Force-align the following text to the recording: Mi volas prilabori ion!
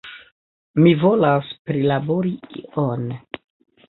Mi 0.85 0.93
volas 1.01 1.51
prilabori 1.71 2.31
ion! 2.61 3.05